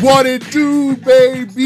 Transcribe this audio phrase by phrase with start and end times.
[0.00, 1.62] What it do, baby?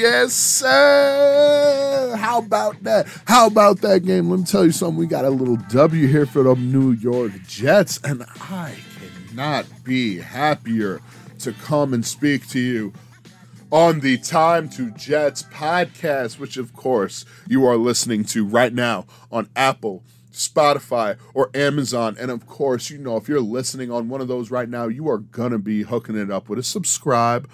[0.00, 2.16] Yes, sir.
[2.18, 3.06] How about that?
[3.26, 4.28] How about that game?
[4.28, 4.96] Let me tell you something.
[4.96, 8.76] We got a little W here for the New York Jets, and I
[9.28, 11.00] cannot be happier
[11.40, 12.92] to come and speak to you
[13.70, 19.06] on the Time to Jets podcast, which of course you are listening to right now
[19.30, 20.02] on Apple,
[20.32, 22.16] Spotify, or Amazon.
[22.18, 25.08] And of course, you know, if you're listening on one of those right now, you
[25.08, 27.48] are going to be hooking it up with a subscribe.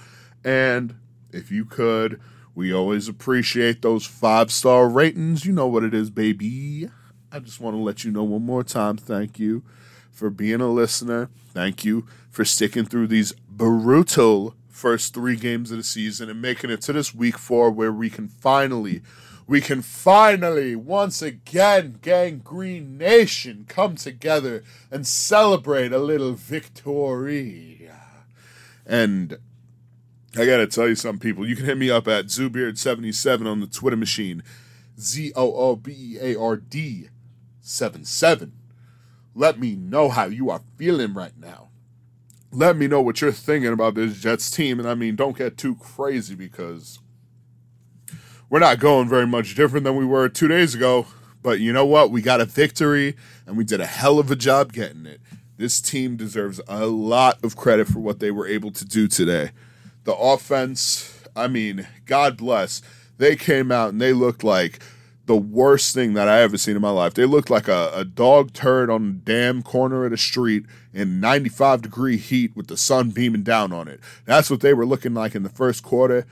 [0.45, 0.97] And
[1.33, 2.21] if you could,
[2.55, 5.45] we always appreciate those five star ratings.
[5.45, 6.89] You know what it is, baby.
[7.30, 9.63] I just want to let you know one more time thank you
[10.11, 11.29] for being a listener.
[11.52, 16.71] Thank you for sticking through these brutal first three games of the season and making
[16.71, 19.02] it to this week four where we can finally,
[19.46, 27.90] we can finally, once again, Gang Green Nation, come together and celebrate a little victory.
[28.84, 29.38] And
[30.37, 33.66] I gotta tell you some people, you can hit me up at Zoobeard77 on the
[33.66, 34.43] Twitter machine.
[34.98, 37.09] Z O O B E A R D
[37.60, 38.52] 77.
[39.34, 41.66] Let me know how you are feeling right now
[42.52, 44.78] let me know what you're thinking about this Jets team.
[44.78, 46.99] And I mean, don't get too crazy because
[48.49, 51.07] we're not going very much different than we were two days ago.
[51.43, 52.11] But you know what?
[52.11, 53.16] We got a victory
[53.47, 55.21] and we did a hell of a job getting it.
[55.57, 59.51] This team deserves a lot of credit for what they were able to do today.
[60.05, 62.83] The offense, I mean, God bless.
[63.19, 64.81] They came out and they looked like
[65.27, 67.15] the worst thing that I ever seen in my life.
[67.15, 71.21] They looked like a, a dog turd on the damn corner of the street in
[71.21, 74.00] 95 degree heat with the sun beaming down on it.
[74.25, 76.27] That's what they were looking like in the first quarter.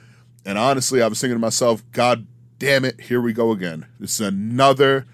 [0.45, 2.27] And honestly, I was thinking to myself, God
[2.59, 3.87] damn it, here we go again.
[3.99, 5.07] This is another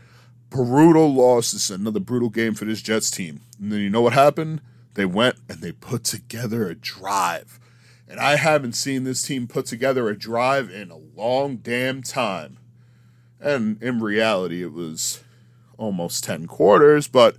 [0.50, 1.52] brutal loss.
[1.52, 3.40] This is another brutal game for this Jets team.
[3.60, 4.60] And then you know what happened?
[4.94, 7.60] They went and they put together a drive.
[8.08, 12.58] And I haven't seen this team put together a drive in a long damn time.
[13.40, 15.22] And in reality, it was
[15.78, 17.36] almost 10 quarters, but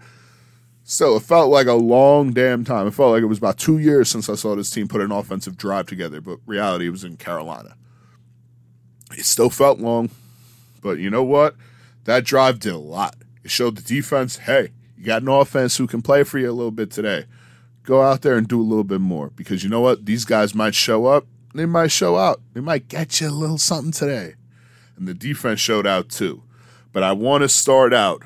[0.83, 2.87] still, it felt like a long damn time.
[2.87, 5.11] It felt like it was about two years since I saw this team put an
[5.11, 7.75] offensive drive together, but reality it was in Carolina.
[9.17, 10.09] It still felt long,
[10.81, 11.55] but you know what?
[12.05, 13.15] That drive did a lot.
[13.43, 16.53] It showed the defense hey, you got an offense who can play for you a
[16.53, 17.25] little bit today.
[17.83, 20.05] Go out there and do a little bit more because you know what?
[20.05, 23.57] These guys might show up, they might show out, they might get you a little
[23.57, 24.35] something today
[25.01, 26.43] and the defense showed out too.
[26.93, 28.21] But I want to start out.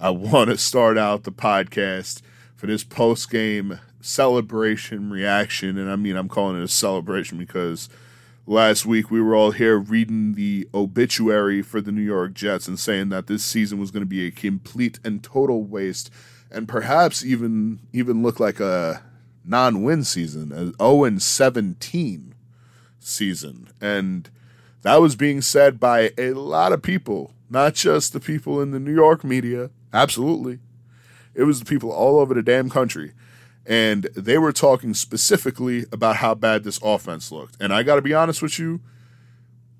[0.00, 2.20] I want to start out the podcast
[2.56, 7.88] for this post game celebration reaction, and I mean I'm calling it a celebration because
[8.46, 12.78] last week we were all here reading the obituary for the New York Jets and
[12.78, 16.10] saying that this season was going to be a complete and total waste,
[16.50, 19.02] and perhaps even even look like a
[19.44, 22.34] non-win season, an 0 and 17
[22.98, 24.30] season, and
[24.82, 28.80] that was being said by a lot of people, not just the people in the
[28.80, 29.70] New York media.
[29.92, 30.60] Absolutely.
[31.34, 33.12] It was the people all over the damn country.
[33.68, 37.56] And they were talking specifically about how bad this offense looked.
[37.60, 38.80] And I got to be honest with you,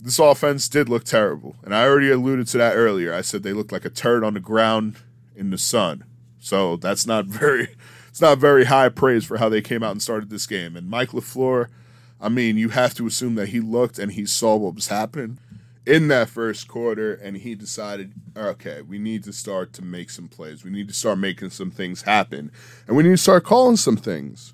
[0.01, 1.57] this offense did look terrible.
[1.63, 3.15] And I already alluded to that earlier.
[3.15, 4.97] I said they looked like a turd on the ground
[5.37, 6.05] in the sun.
[6.41, 7.69] So that's not very
[8.09, 10.77] it's not very high praise for how they came out and started this game.
[10.77, 11.69] And Mike LaFleur
[12.21, 15.39] I mean, you have to assume that he looked and he saw what was happening
[15.87, 20.29] in that first quarter and he decided, okay, we need to start to make some
[20.29, 20.65] plays.
[20.65, 22.51] We need to start making some things happen.
[22.87, 24.53] And we need to start calling some things.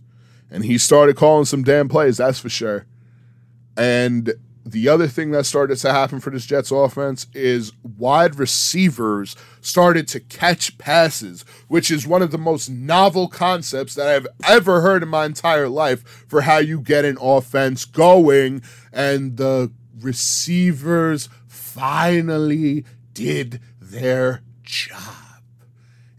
[0.50, 2.84] And he started calling some damn plays, that's for sure.
[3.76, 4.34] And
[4.64, 10.06] the other thing that started to happen for this Jets offense is wide receivers started
[10.08, 15.02] to catch passes, which is one of the most novel concepts that I've ever heard
[15.02, 18.62] in my entire life for how you get an offense going.
[18.92, 19.72] And the
[20.02, 22.84] receivers finally
[23.14, 25.42] did their job.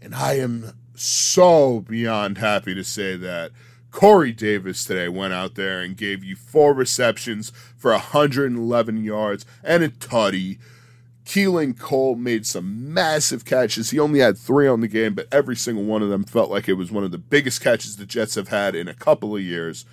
[0.00, 3.52] And I am so beyond happy to say that
[3.90, 9.82] Corey Davis today went out there and gave you four receptions for 111 yards and
[9.84, 10.58] a tutty.
[11.24, 13.90] Keelan Cole made some massive catches.
[13.90, 16.68] He only had three on the game, but every single one of them felt like
[16.68, 19.42] it was one of the biggest catches the Jets have had in a couple of
[19.42, 19.86] years.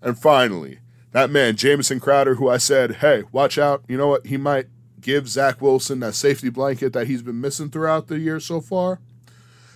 [0.00, 0.78] And finally,
[1.12, 3.82] that man, Jamison Crowder, who I said, hey, watch out.
[3.88, 4.26] You know what?
[4.26, 4.66] He might
[5.00, 9.00] give Zach Wilson that safety blanket that he's been missing throughout the year so far.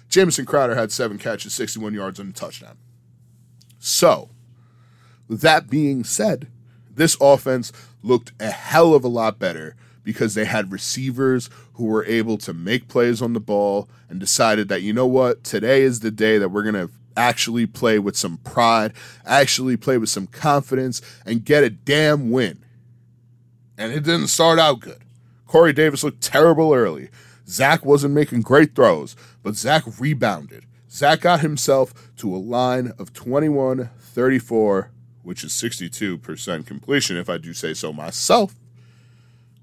[0.08, 2.76] Jamison Crowder had seven catches, 61 yards, and a touchdown.
[3.78, 4.28] So,
[5.28, 6.48] that being said,
[6.90, 9.74] this offense looked a hell of a lot better
[10.04, 14.68] because they had receivers who were able to make plays on the ball and decided
[14.68, 18.16] that, you know what, today is the day that we're going to actually play with
[18.16, 18.92] some pride,
[19.24, 22.64] actually play with some confidence, and get a damn win.
[23.76, 24.98] And it didn't start out good.
[25.46, 27.10] Corey Davis looked terrible early.
[27.48, 30.64] Zach wasn't making great throws, but Zach rebounded.
[30.90, 34.90] Zach got himself to a line of 21 34,
[35.22, 38.54] which is 62% completion, if I do say so myself,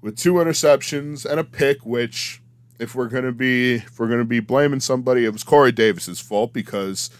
[0.00, 2.42] with two interceptions and a pick, which
[2.80, 6.52] if we're gonna be if we're gonna be blaming somebody, it was Corey Davis's fault
[6.52, 7.10] because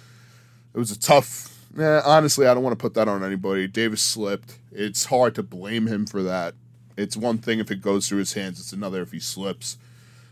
[0.75, 1.57] it was a tough.
[1.79, 3.69] Honestly, I don't want to put that on anybody.
[3.69, 4.59] Davis slipped.
[4.73, 6.55] It's hard to blame him for that.
[6.97, 8.59] It's one thing if it goes through his hands.
[8.61, 9.79] It's another if he slips.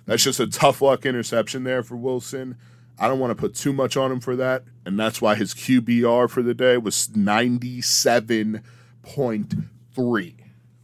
[0.07, 2.57] That's just a tough luck interception there for Wilson.
[2.99, 5.55] I don't want to put too much on him for that, and that's why his
[5.55, 8.63] QBR for the day was ninety seven
[9.03, 9.55] point
[9.95, 10.37] three,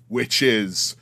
[0.08, 0.94] which is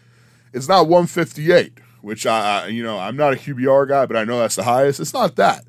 [0.55, 4.17] it's not one fifty eight which I, you know, I'm not a QBR guy, but
[4.17, 5.01] I know that's the highest.
[5.01, 5.65] It's not that,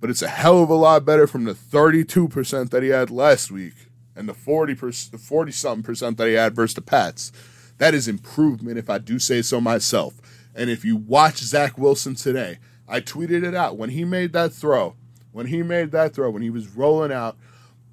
[0.00, 3.50] but it's a hell of a lot better from the 32% that he had last
[3.50, 3.74] week
[4.14, 7.32] and the 40 percent, 40 something percent that he had versus the Pats.
[7.78, 10.14] That is improvement, if I do say so myself.
[10.54, 12.58] And if you watch Zach Wilson today,
[12.88, 14.94] I tweeted it out when he made that throw.
[15.30, 17.36] When he made that throw, when he was rolling out,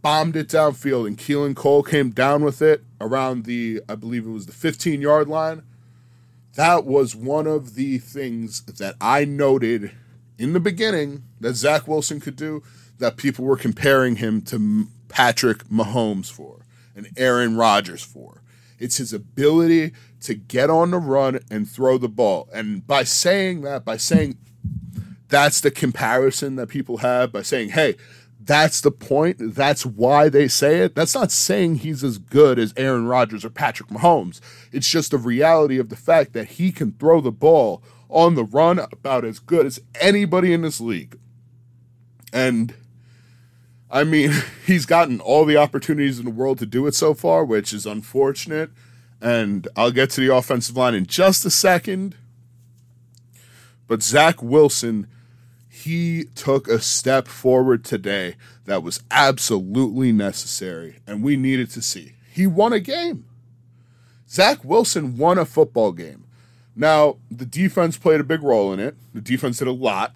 [0.01, 4.31] bombed it downfield, and Keelan Cole came down with it around the, I believe it
[4.31, 5.63] was the 15 yard line
[6.55, 9.91] that was one of the things that I noted
[10.37, 12.63] in the beginning that Zach Wilson could do
[12.97, 16.65] that people were comparing him to Patrick Mahomes for
[16.95, 18.41] and Aaron Rodgers for.
[18.79, 22.49] It's his ability to get on the run and throw the ball.
[22.53, 24.37] And by saying that, by saying
[25.27, 27.95] that's the comparison that people have, by saying, hey,
[28.39, 29.37] that's the point.
[29.39, 30.95] That's why they say it.
[30.95, 34.39] That's not saying he's as good as Aaron Rodgers or Patrick Mahomes.
[34.71, 38.43] It's just a reality of the fact that he can throw the ball on the
[38.43, 41.17] run about as good as anybody in this league.
[42.35, 42.73] And
[43.89, 44.31] I mean,
[44.67, 47.85] he's gotten all the opportunities in the world to do it so far, which is
[47.85, 48.69] unfortunate.
[49.21, 52.15] And I'll get to the offensive line in just a second.
[53.87, 55.07] But Zach Wilson
[55.83, 62.13] he took a step forward today that was absolutely necessary and we needed to see.
[62.31, 63.25] He won a game.
[64.29, 66.23] Zach Wilson won a football game.
[66.77, 68.95] Now, the defense played a big role in it.
[69.13, 70.15] The defense did a lot.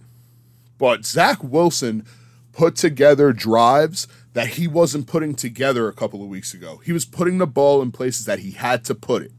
[0.80, 2.04] But Zach Wilson
[2.52, 6.82] put together drives that he wasn't putting together a couple of weeks ago.
[6.84, 9.32] He was putting the ball in places that he had to put it,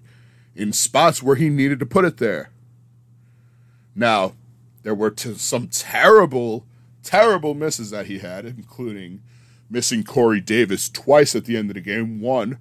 [0.54, 2.50] in spots where he needed to put it there.
[3.96, 4.34] Now,
[4.82, 6.66] there were t- some terrible,
[7.02, 9.22] terrible misses that he had, including
[9.68, 12.20] missing Corey Davis twice at the end of the game.
[12.20, 12.58] One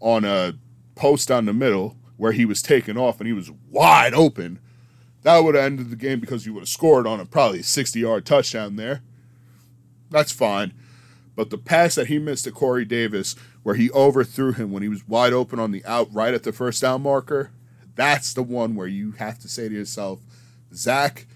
[0.00, 0.54] on a
[0.94, 4.58] post down the middle where he was taken off and he was wide open.
[5.26, 7.98] That would have ended the game because you would have scored on a probably 60
[7.98, 9.02] yard touchdown there.
[10.08, 10.72] That's fine.
[11.34, 13.34] But the pass that he missed to Corey Davis,
[13.64, 16.52] where he overthrew him when he was wide open on the out right at the
[16.52, 17.50] first down marker,
[17.96, 20.20] that's the one where you have to say to yourself,
[20.72, 21.26] Zach,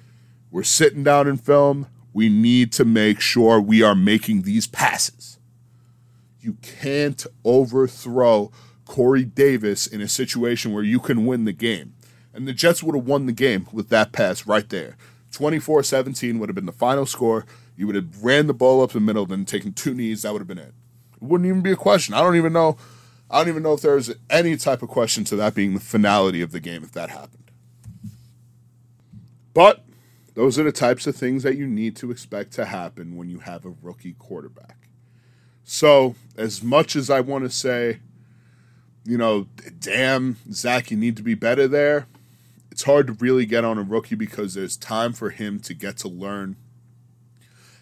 [0.52, 1.88] we're sitting down in film.
[2.12, 5.40] We need to make sure we are making these passes.
[6.40, 8.52] You can't overthrow
[8.84, 11.94] Corey Davis in a situation where you can win the game.
[12.32, 14.96] And the Jets would have won the game with that pass right there.
[15.32, 17.46] 24 17 would have been the final score.
[17.76, 20.22] You would have ran the ball up the middle, then taken two knees.
[20.22, 20.74] That would have been it.
[21.14, 22.14] It wouldn't even be a question.
[22.14, 22.76] I don't even know.
[23.30, 26.42] I don't even know if there's any type of question to that being the finality
[26.42, 27.50] of the game if that happened.
[29.54, 29.84] But
[30.34, 33.40] those are the types of things that you need to expect to happen when you
[33.40, 34.88] have a rookie quarterback.
[35.64, 38.00] So, as much as I want to say,
[39.04, 39.46] you know,
[39.78, 42.06] damn, Zach, you need to be better there,
[42.80, 45.98] it's hard to really get on a rookie because there's time for him to get
[45.98, 46.56] to learn.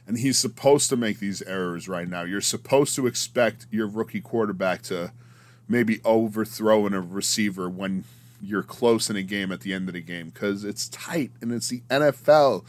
[0.08, 2.22] And he's supposed to make these errors right now.
[2.24, 5.12] You're supposed to expect your rookie quarterback to
[5.68, 8.06] maybe overthrow in a receiver when
[8.42, 11.52] you're close in a game at the end of the game because it's tight and
[11.52, 12.64] it's the NFL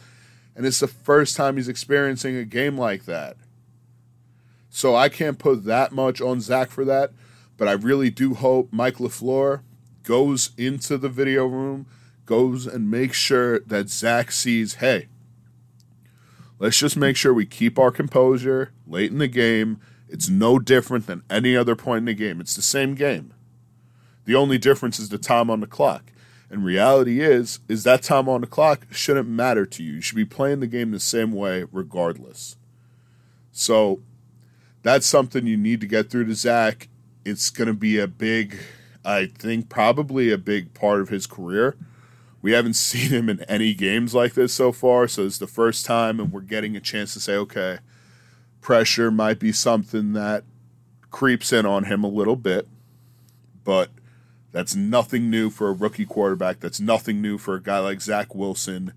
[0.56, 3.38] and it's the first time he's experiencing a game like that.
[4.70, 7.10] So I can't put that much on Zach for that,
[7.58, 9.62] but I really do hope Mike LaFleur
[10.04, 11.88] goes into the video room,
[12.30, 15.08] goes and makes sure that Zach sees, hey,
[16.60, 19.82] let's just make sure we keep our composure late in the game.
[20.08, 22.40] It's no different than any other point in the game.
[22.40, 23.34] It's the same game.
[24.26, 26.12] The only difference is the time on the clock.
[26.52, 29.94] And reality is, is that time on the clock shouldn't matter to you.
[29.94, 32.58] You should be playing the game the same way regardless.
[33.52, 34.02] So
[34.84, 36.90] that's something you need to get through to Zach.
[37.26, 38.60] It's going to be a big,
[39.04, 41.76] I think, probably a big part of his career.
[42.42, 45.86] We haven't seen him in any games like this so far, so it's the first
[45.86, 47.80] time, and we're getting a chance to say, okay,
[48.62, 50.44] pressure might be something that
[51.12, 52.68] creeps in on him a little bit,
[53.64, 53.90] but
[54.52, 56.60] that's nothing new for a rookie quarterback.
[56.60, 58.94] That's nothing new for a guy like Zach Wilson.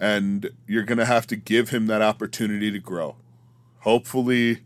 [0.00, 3.16] And you're going to have to give him that opportunity to grow.
[3.80, 4.60] Hopefully,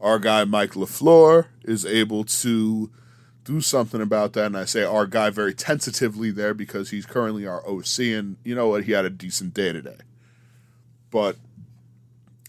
[0.00, 2.90] our guy Mike LaFleur is able to
[3.44, 4.46] do something about that.
[4.46, 8.54] And I say our guy very tentatively there because he's currently our OC, and you
[8.54, 8.84] know what?
[8.84, 9.98] He had a decent day today.
[11.10, 11.36] But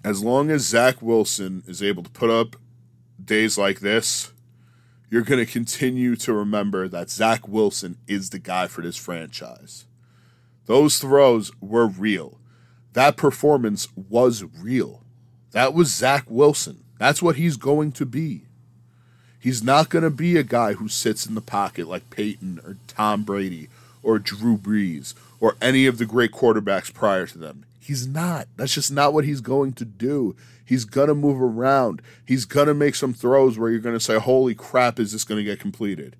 [0.04, 2.56] as long as Zach Wilson is able to put up
[3.24, 4.32] days like this,
[5.10, 9.86] you're going to continue to remember that Zach Wilson is the guy for this franchise.
[10.66, 12.40] Those throws were real.
[12.94, 15.04] That performance was real.
[15.52, 16.84] That was Zach Wilson.
[16.98, 18.46] That's what he's going to be.
[19.46, 22.78] He's not going to be a guy who sits in the pocket like Peyton or
[22.88, 23.70] Tom Brady
[24.02, 27.64] or Drew Brees or any of the great quarterbacks prior to them.
[27.80, 28.48] He's not.
[28.58, 30.36] That's just not what he's going to do.
[30.66, 32.02] He's going to move around.
[32.26, 35.24] He's going to make some throws where you're going to say, holy crap, is this
[35.24, 36.16] going to get completed?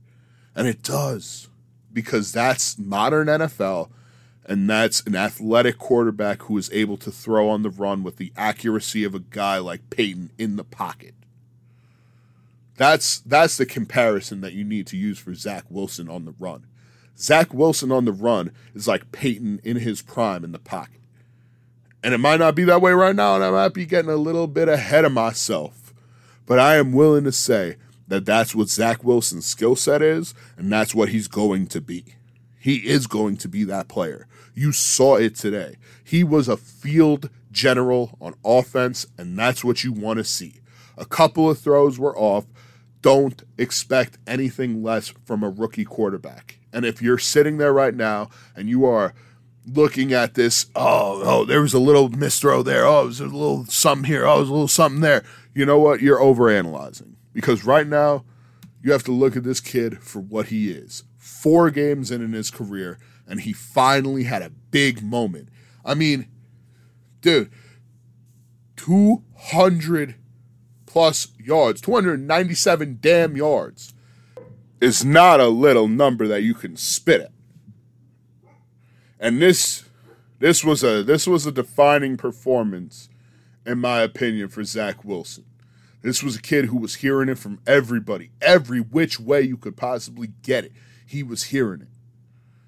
[0.56, 1.48] And it does
[1.92, 3.90] because that's modern NFL
[4.46, 8.32] and that's an athletic quarterback who is able to throw on the run with the
[8.38, 11.16] accuracy of a guy like Peyton in the pocket.
[12.78, 16.66] That's that's the comparison that you need to use for Zach Wilson on the run.
[17.18, 21.02] Zach Wilson on the run is like Peyton in his prime in the pocket.
[22.04, 24.18] And it might not be that way right now, and I might be getting a
[24.18, 25.94] little bit ahead of myself.
[26.46, 27.78] But I am willing to say
[28.08, 32.06] that that's what Zach Wilson's skill set is, and that's what he's going to be.
[32.60, 34.28] He is going to be that player.
[34.54, 35.78] You saw it today.
[36.04, 40.62] He was a field general on offense, and that's what you want to see.
[40.98, 42.46] A couple of throws were off.
[43.06, 46.58] Don't expect anything less from a rookie quarterback.
[46.74, 49.14] And if you're sitting there right now and you are
[49.64, 50.66] looking at this.
[50.76, 52.84] Oh, oh, there was a little misthrow there.
[52.84, 54.26] Oh, there's a little something here.
[54.26, 55.24] Oh, there's a little something there.
[55.54, 56.02] You know what?
[56.02, 58.26] You're overanalyzing because right now
[58.82, 61.04] you have to look at this kid for what he is.
[61.20, 62.98] Four games in in his career,
[63.28, 65.50] and he finally had a big moment.
[65.86, 66.26] I mean,
[67.22, 67.52] dude,
[68.78, 70.16] 200
[70.96, 73.94] plus yards, 297 damn yards
[74.80, 77.32] is not a little number that you can spit at
[79.20, 79.84] and this
[80.40, 83.10] this was a this was a defining performance,
[83.66, 85.44] in my opinion, for Zach Wilson.
[86.02, 89.76] This was a kid who was hearing it from everybody, every which way you could
[89.76, 90.72] possibly get it.
[91.06, 91.88] He was hearing it.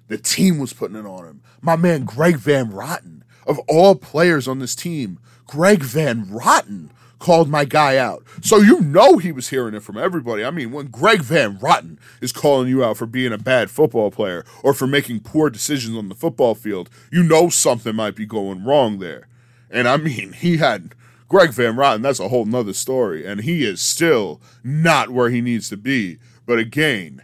[0.08, 1.42] The team was putting it on him.
[1.62, 7.48] My man Greg Van Roten, of all players on this team, Greg Van Roten called
[7.48, 8.24] my guy out.
[8.42, 10.44] So you know he was hearing it from everybody.
[10.44, 14.10] I mean, when Greg Van Roten is calling you out for being a bad football
[14.10, 18.26] player or for making poor decisions on the football field, you know something might be
[18.26, 19.26] going wrong there.
[19.70, 20.94] And I mean, he had
[21.28, 23.26] Greg Van Roten, that's a whole nother story.
[23.26, 26.18] And he is still not where he needs to be.
[26.46, 27.22] But again,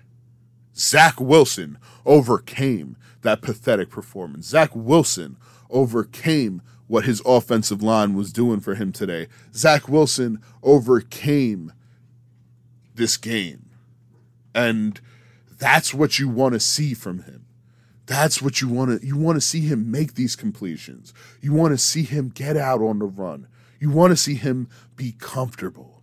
[0.77, 4.49] Zach Wilson overcame that pathetic performance.
[4.49, 5.37] Zach Wilson
[5.71, 9.29] overcame what his offensive line was doing for him today.
[9.55, 11.73] Zach Wilson overcame
[12.95, 13.71] this game.
[14.55, 15.01] And
[15.59, 17.47] that's what you want to see from him.
[18.07, 21.15] That's what you want to you want to see him make these completions.
[21.41, 23.49] You want to see him get out on the run.
[23.81, 26.03] You want to see him be comfortable.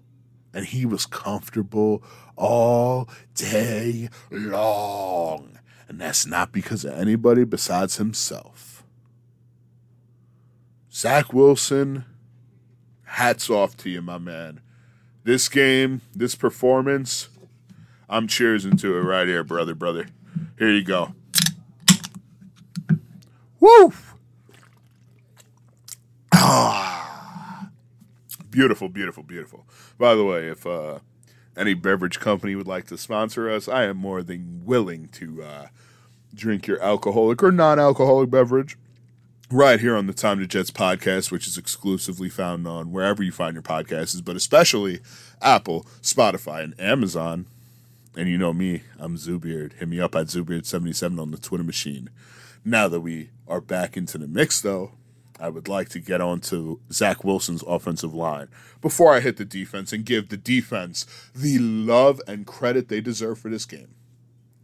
[0.53, 2.03] And he was comfortable
[2.35, 5.59] all day long.
[5.87, 8.70] And that's not because of anybody besides himself.
[10.93, 12.03] Zach Wilson,
[13.03, 14.59] hats off to you, my man.
[15.23, 17.29] This game, this performance,
[18.09, 20.07] I'm cheersing to it right here, brother, brother.
[20.59, 21.13] Here you go.
[23.61, 23.93] Woo!
[26.33, 27.69] Ah.
[28.49, 29.65] Beautiful, beautiful, beautiful.
[29.97, 30.99] By the way, if uh,
[31.55, 35.67] any beverage company would like to sponsor us, I am more than willing to uh,
[36.33, 38.77] drink your alcoholic or non alcoholic beverage
[39.51, 43.31] right here on the Time to Jets podcast, which is exclusively found on wherever you
[43.31, 45.01] find your podcasts, but especially
[45.41, 47.45] Apple, Spotify, and Amazon.
[48.15, 49.73] And you know me, I'm Zoobeard.
[49.73, 52.09] Hit me up at Zoobeard77 on the Twitter machine.
[52.63, 54.93] Now that we are back into the mix, though,
[55.39, 58.47] I would like to get on to Zach Wilson's offensive line
[58.79, 61.05] before I hit the defense and give the defense
[61.35, 63.95] the love and credit they deserve for this game.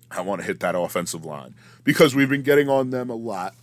[0.10, 3.54] I want to hit that offensive line because we've been getting on them a lot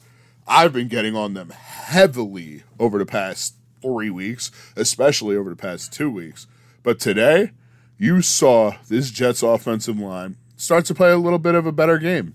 [0.46, 5.92] I've been getting on them heavily over the past three weeks, especially over the past
[5.92, 6.46] two weeks.
[6.82, 7.52] But today,
[7.98, 11.98] you saw this Jets offensive line start to play a little bit of a better
[11.98, 12.34] game.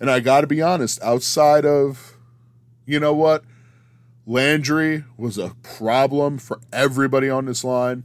[0.00, 2.16] And I got to be honest, outside of,
[2.86, 3.44] you know what,
[4.26, 8.04] Landry was a problem for everybody on this line.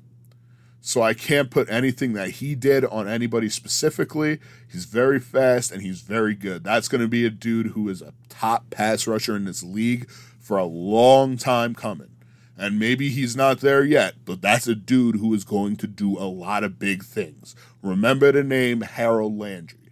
[0.85, 4.39] So I can't put anything that he did on anybody specifically.
[4.69, 6.65] He's very fast and he's very good.
[6.65, 10.09] That's going to be a dude who is a top pass rusher in this league
[10.41, 12.09] for a long time coming.
[12.57, 16.19] And maybe he's not there yet, but that's a dude who is going to do
[16.19, 17.55] a lot of big things.
[17.81, 19.89] Remember the name Harold Landry.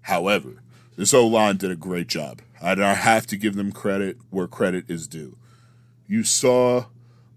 [0.00, 0.62] However,
[0.96, 2.40] this O line did a great job.
[2.62, 5.36] I have to give them credit where credit is due.
[6.06, 6.86] You saw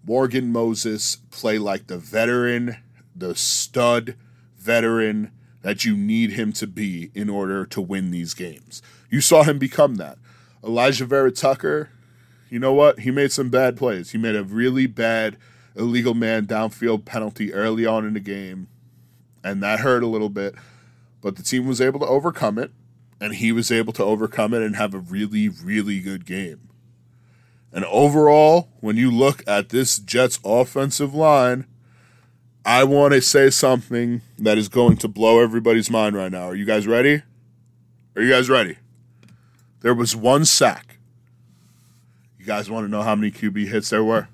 [0.04, 2.78] Morgan Moses play like the veteran,
[3.16, 4.16] the stud
[4.58, 5.32] veteran
[5.62, 8.82] that you need him to be in order to win these games.
[9.10, 10.18] You saw him become that.
[10.64, 11.90] Alijah Vera-Tucker,
[12.50, 13.00] you know what?
[13.00, 14.12] He made some bad plays.
[14.12, 15.38] He made a really bad
[15.76, 18.68] illegal man downfield penalty early on in the game,
[19.44, 20.56] and that hurt a little bit.
[21.22, 22.72] But the team was able to overcome it,
[23.20, 26.70] and he was able to overcome it and have a really, really good game.
[27.74, 31.66] And overall, when you look at this Jets offensive line,
[32.66, 36.44] I want to say something that is going to blow everybody's mind right now.
[36.50, 37.24] Are you guys ready?
[38.16, 38.78] Are you guys ready?
[39.82, 41.00] There was one sack.
[42.38, 44.28] You guys want to know how many QB hits there were?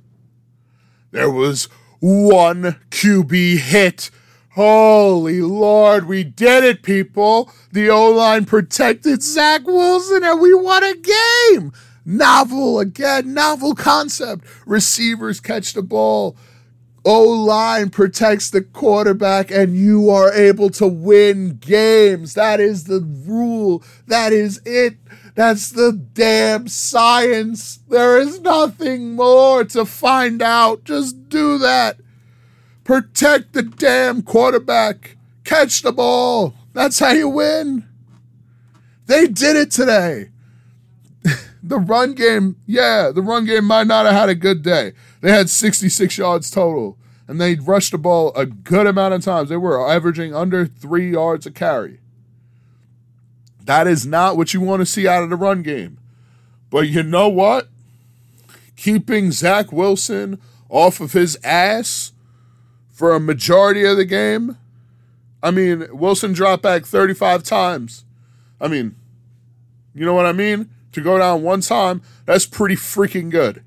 [1.12, 1.66] There was
[2.00, 4.12] one QB hit.
[4.56, 7.52] Holy Lord, we did it, people.
[7.72, 11.72] The O line protected Zach Wilson and we won a game.
[12.10, 14.46] Novel, again, novel concept.
[14.66, 16.38] Receivers catch the ball.
[17.04, 22.34] O line protects the quarterback, and you are able to win games.
[22.34, 23.84] That is the rule.
[24.08, 24.96] That is it.
[25.36, 27.80] That's the damn science.
[27.90, 30.86] There is nothing more to find out.
[30.86, 31.98] Just do that.
[32.86, 35.18] Protect the damn quarterback.
[35.44, 36.54] Catch the ball.
[36.72, 37.86] That's how you win.
[39.08, 40.30] They did it today
[41.68, 44.94] the run game, yeah, the run game might not have had a good day.
[45.22, 49.50] They had 66 yards total, and they rushed the ball a good amount of times.
[49.50, 52.00] They were averaging under three yards a carry.
[53.64, 55.98] That is not what you want to see out of the run game.
[56.70, 57.68] But you know what?
[58.78, 62.14] Keeping Zach Wilson off of his ass
[62.90, 64.58] for a majority of the game.
[65.44, 68.06] I mean, Wilson dropped back 35 times.
[68.60, 68.96] I mean,
[69.94, 70.70] you know what I mean?
[70.92, 73.64] To go down one time, that's pretty freaking good.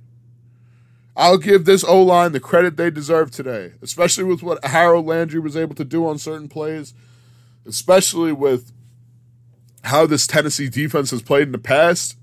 [1.16, 5.40] I'll give this O line the credit they deserve today, especially with what Harold Landry
[5.40, 6.94] was able to do on certain plays,
[7.66, 8.72] especially with
[9.84, 12.16] how this Tennessee defense has played in the past.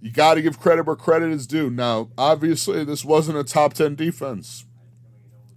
[0.00, 1.70] You got to give credit where credit is due.
[1.70, 4.64] Now, obviously, this wasn't a top 10 defense.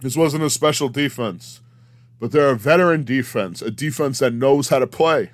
[0.00, 1.60] This wasn't a special defense.
[2.18, 5.30] But they're a veteran defense, a defense that knows how to play.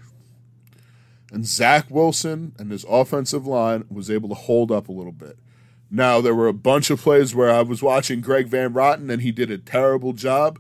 [1.33, 5.39] And Zach Wilson and his offensive line was able to hold up a little bit.
[5.91, 9.23] Now, there were a bunch of plays where I was watching Greg Van Roten and
[9.23, 10.59] he did a terrible job,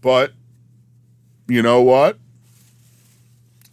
[0.00, 0.32] but
[1.48, 2.18] you know what?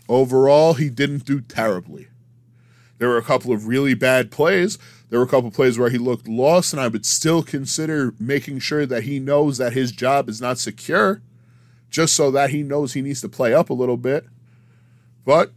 [0.07, 2.07] Overall, he didn't do terribly.
[2.99, 4.77] There were a couple of really bad plays.
[5.09, 8.13] There were a couple of plays where he looked lost, and I would still consider
[8.19, 11.21] making sure that he knows that his job is not secure,
[11.89, 14.25] just so that he knows he needs to play up a little bit.
[15.25, 15.51] But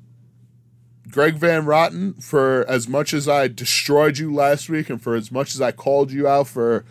[1.10, 5.30] Greg Van Roten, for as much as I destroyed you last week and for as
[5.30, 6.84] much as I called you out for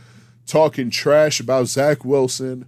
[0.48, 2.66] talking trash about Zach Wilson,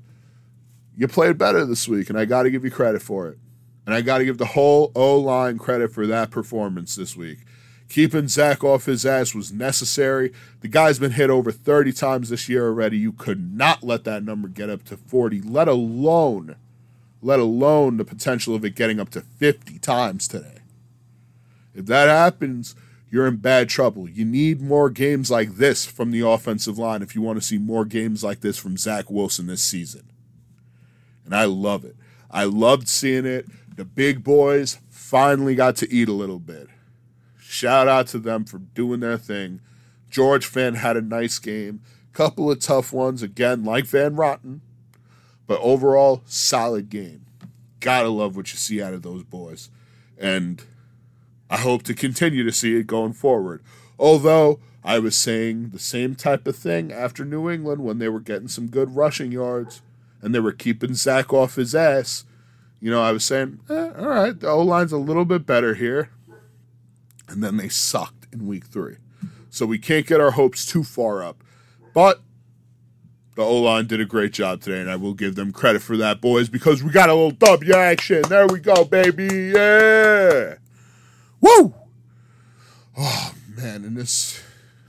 [0.95, 3.37] you played better this week, and I got to give you credit for it.
[3.85, 7.39] And I got to give the whole O line credit for that performance this week.
[7.87, 10.33] Keeping Zach off his ass was necessary.
[10.59, 12.97] The guy's been hit over 30 times this year already.
[12.97, 16.57] You could not let that number get up to 40, let alone,
[17.21, 20.56] let alone the potential of it getting up to 50 times today.
[21.77, 22.73] If that happens,
[23.11, 24.09] you're in bad trouble.
[24.09, 27.59] You need more games like this from the offensive line if you want to see
[27.59, 30.09] more games like this from Zach Wilson this season.
[31.23, 31.95] And I love it.
[32.31, 33.45] I loved seeing it.
[33.75, 36.67] The big boys finally got to eat a little bit.
[37.39, 39.61] Shout out to them for doing their thing.
[40.09, 41.81] George Fant had a nice game.
[42.11, 44.61] Couple of tough ones, again, like Van Roten.
[45.45, 47.27] But overall, solid game.
[47.79, 49.69] Gotta love what you see out of those boys.
[50.17, 50.63] And
[51.49, 53.61] I hope to continue to see it going forward.
[53.99, 58.19] Although I was saying the same type of thing after New England when they were
[58.19, 59.81] getting some good rushing yards
[60.21, 62.25] and they were keeping Zach off his ass.
[62.79, 65.73] You know, I was saying, eh, all right, the O line's a little bit better
[65.73, 66.11] here.
[67.27, 68.97] And then they sucked in week three.
[69.49, 71.43] So we can't get our hopes too far up.
[71.93, 72.21] But
[73.35, 75.97] the O line did a great job today, and I will give them credit for
[75.97, 78.23] that, boys, because we got a little W action.
[78.29, 79.51] There we go, baby.
[79.55, 80.55] Yeah.
[81.41, 81.75] Woo!
[82.97, 84.41] Oh man, and this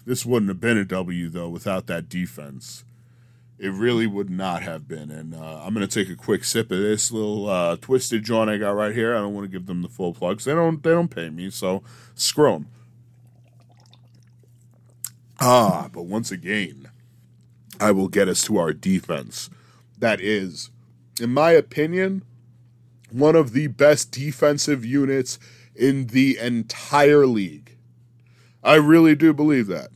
[0.07, 2.85] this wouldn't have been a W though without that defense.
[3.59, 5.11] It really would not have been.
[5.11, 8.57] And uh, I'm to take a quick sip of this little uh, twisted joint I
[8.57, 9.17] got right here.
[9.17, 10.45] I don't want to give them the full plugs.
[10.45, 10.83] They don't.
[10.83, 11.83] They don't pay me, so
[12.15, 12.69] screw them.
[15.41, 16.89] Ah, but once again,
[17.81, 19.51] I will get us to our defense.
[19.99, 20.71] That is,
[21.21, 22.25] in my opinion,
[23.11, 25.39] one of the best defensive units
[25.79, 27.77] in the entire league.
[28.63, 29.89] I really do believe that.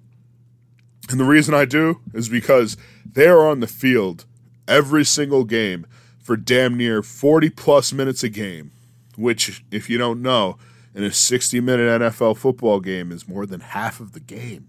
[1.10, 2.76] And the reason I do is because
[3.10, 4.24] they are on the field
[4.68, 5.86] every single game
[6.20, 8.70] for damn near 40 plus minutes a game,
[9.16, 10.56] which, if you don't know,
[10.94, 14.68] in a 60 minute NFL football game is more than half of the game.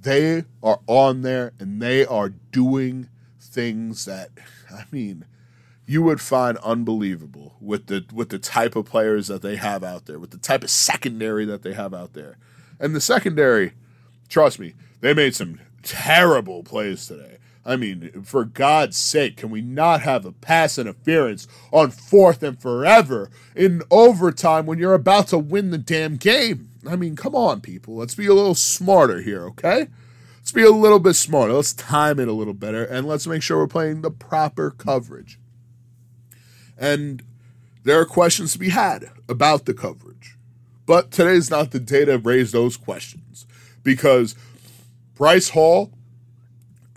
[0.00, 3.08] They are on there and they are doing
[3.40, 4.30] things that,
[4.70, 5.24] I mean,
[5.86, 10.06] you would find unbelievable with the with the type of players that they have out
[10.06, 12.36] there, with the type of secondary that they have out there.
[12.80, 13.72] And the secondary,
[14.28, 17.38] trust me, they made some terrible plays today.
[17.66, 22.60] I mean, for God's sake, can we not have a pass interference on fourth and
[22.60, 26.70] forever in overtime when you're about to win the damn game?
[26.86, 27.96] I mean, come on, people.
[27.96, 29.88] Let's be a little smarter here, okay?
[30.36, 31.54] Let's be a little bit smarter.
[31.54, 35.38] Let's time it a little better, and let's make sure we're playing the proper coverage.
[36.78, 37.22] And
[37.84, 40.36] there are questions to be had about the coverage.
[40.86, 43.46] But today's not the day to raise those questions
[43.82, 44.34] because
[45.14, 45.90] Bryce Hall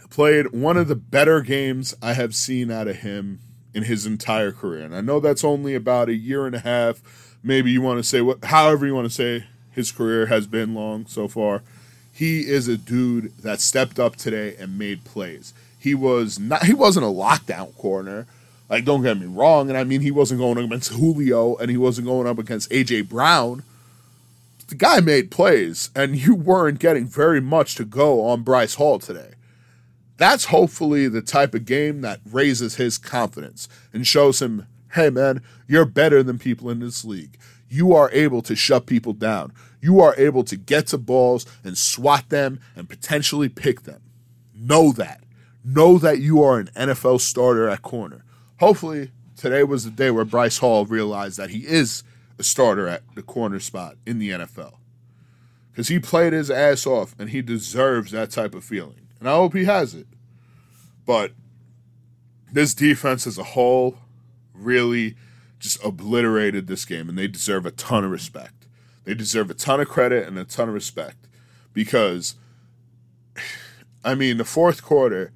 [0.09, 3.39] played one of the better games I have seen out of him
[3.73, 4.83] in his entire career.
[4.83, 7.37] And I know that's only about a year and a half.
[7.43, 10.73] Maybe you want to say what, however you want to say his career has been
[10.73, 11.61] long so far.
[12.11, 15.53] He is a dude that stepped up today and made plays.
[15.77, 18.25] He was not, he wasn't a lockdown corner
[18.69, 19.69] like, don't get me wrong.
[19.69, 22.71] And I mean, he wasn't going up against Julio and he wasn't going up against
[22.71, 23.01] A.J.
[23.01, 23.63] Brown.
[24.67, 28.99] The guy made plays, and you weren't getting very much to go on Bryce Hall
[28.99, 29.35] today.
[30.17, 35.41] That's hopefully the type of game that raises his confidence and shows him, hey, man,
[35.67, 37.37] you're better than people in this league.
[37.69, 39.53] You are able to shut people down.
[39.79, 44.01] You are able to get to balls and swat them and potentially pick them.
[44.53, 45.23] Know that.
[45.63, 48.25] Know that you are an NFL starter at corner
[48.59, 52.03] hopefully today was the day where Bryce Hall realized that he is
[52.39, 54.73] a starter at the corner spot in the NFL.
[55.71, 59.07] Because he played his ass off and he deserves that type of feeling.
[59.19, 60.07] And I hope he has it.
[61.05, 61.31] But
[62.51, 63.97] this defense as a whole
[64.53, 65.15] really
[65.59, 68.65] just obliterated this game and they deserve a ton of respect.
[69.03, 71.27] They deserve a ton of credit and a ton of respect
[71.73, 72.35] because,
[74.03, 75.31] I mean, the fourth quarter,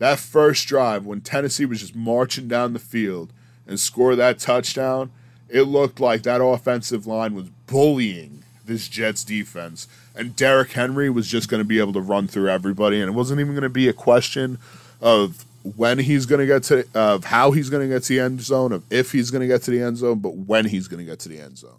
[0.00, 3.34] that first drive when Tennessee was just marching down the field
[3.66, 5.12] and scored that touchdown,
[5.50, 9.86] it looked like that offensive line was bullying this Jets defense.
[10.16, 12.98] And Derrick Henry was just going to be able to run through everybody.
[12.98, 14.58] And it wasn't even going to be a question
[15.02, 15.44] of
[15.76, 18.40] when he's going to get to, of how he's going to get to the end
[18.40, 21.04] zone, of if he's going to get to the end zone, but when he's going
[21.04, 21.78] to get to the end zone.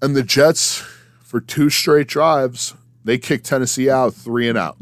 [0.00, 0.78] And the Jets,
[1.22, 2.72] for two straight drives,
[3.04, 4.78] they kicked Tennessee out three and out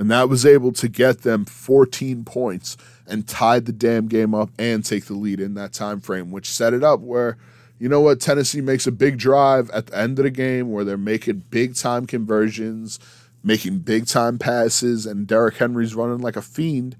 [0.00, 4.48] and that was able to get them 14 points and tied the damn game up
[4.58, 7.36] and take the lead in that time frame, which set it up where
[7.78, 10.84] you know what Tennessee makes a big drive at the end of the game where
[10.84, 12.98] they're making big time conversions,
[13.44, 16.96] making big time passes, and Derrick Henry's running like a fiend.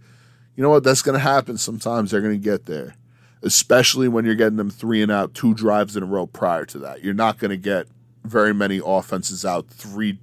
[0.54, 0.84] You know what?
[0.84, 1.56] That's going to happen.
[1.56, 2.96] Sometimes they're going to get there,
[3.42, 6.78] especially when you're getting them three and out, two drives in a row prior to
[6.80, 7.02] that.
[7.02, 7.86] You're not going to get
[8.24, 10.18] very many offenses out three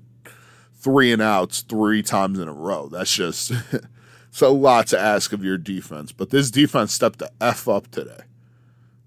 [0.77, 2.87] three and outs three times in a row.
[2.87, 3.51] That's just
[4.29, 6.11] it's a lot to ask of your defense.
[6.11, 8.21] But this defense stepped the F up today.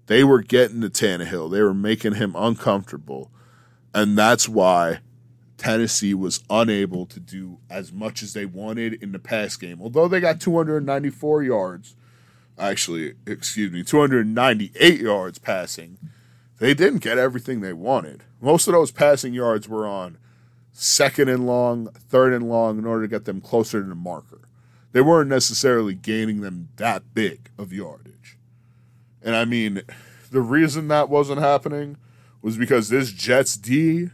[0.07, 1.51] They were getting to Tannehill.
[1.51, 3.31] They were making him uncomfortable.
[3.93, 4.99] And that's why
[5.57, 9.81] Tennessee was unable to do as much as they wanted in the pass game.
[9.81, 11.95] Although they got 294 yards,
[12.57, 15.97] actually, excuse me, 298 yards passing,
[16.59, 18.23] they didn't get everything they wanted.
[18.41, 20.17] Most of those passing yards were on
[20.73, 24.41] second and long, third and long in order to get them closer to the marker.
[24.91, 28.37] They weren't necessarily gaining them that big of yardage.
[29.21, 29.81] And I mean,
[30.31, 31.97] the reason that wasn't happening
[32.41, 34.09] was because this Jets D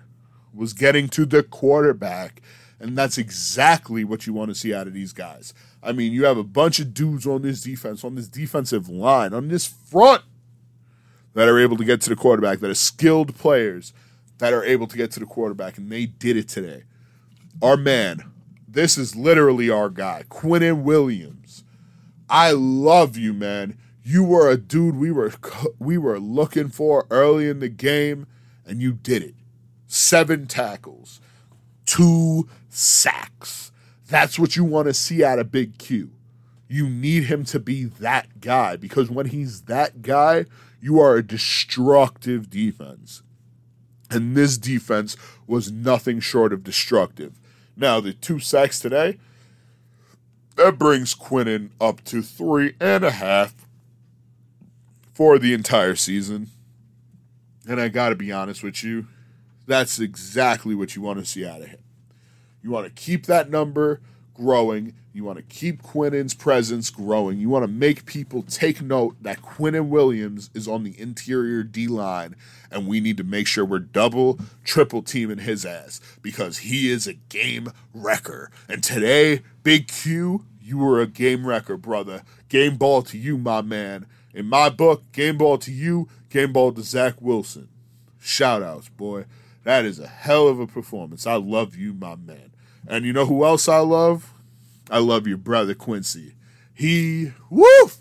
[0.54, 2.42] was getting to the quarterback.
[2.80, 5.54] And that's exactly what you want to see out of these guys.
[5.82, 9.34] I mean, you have a bunch of dudes on this defense, on this defensive line,
[9.34, 10.24] on this front
[11.34, 13.94] that are able to get to the quarterback, that are skilled players
[14.40, 16.84] that are able to get to the quarterback, and they did it today.
[17.62, 18.24] Our man,
[18.68, 21.64] this is literally our guy, Quinnen Williams.
[22.30, 23.78] I love you, man.
[24.04, 25.34] You were a dude we were
[25.80, 28.28] we were looking for early in the game,
[28.66, 29.36] and you did it.
[29.88, 31.20] Seven tackles.
[31.86, 33.72] two sacks.
[34.08, 36.12] That's what you want to see out of Big Q.
[36.68, 40.46] You need him to be that guy because when he's that guy,
[40.82, 43.24] you are a destructive defense.
[44.10, 47.40] And this defense was nothing short of destructive.
[47.76, 49.18] Now, the two sacks today,
[50.56, 53.68] that brings Quinnen up to three and a half
[55.14, 56.50] for the entire season.
[57.68, 59.08] And I got to be honest with you,
[59.68, 61.80] that's exactly what you want to see out of him.
[62.64, 64.02] You want to keep that number
[64.38, 64.94] growing.
[65.12, 67.40] You want to keep Quinnen's presence growing.
[67.40, 71.88] You want to make people take note that Quinnen Williams is on the interior D
[71.88, 72.36] line,
[72.72, 77.08] and we need to make sure we're double, triple teaming his ass because he is
[77.08, 78.52] a game wrecker.
[78.70, 82.22] And today, Big Q, you were a game wrecker, brother.
[82.48, 84.06] Game ball to you, my man.
[84.34, 87.70] In my book, game ball to you, game ball to Zach Wilson.
[88.20, 89.26] Shout outs, boy.
[89.64, 91.26] That is a hell of a performance.
[91.26, 92.47] I love you, my man.
[92.88, 94.34] And you know who else I love?
[94.90, 96.36] I love your brother Quincy.
[96.74, 97.98] He, woof!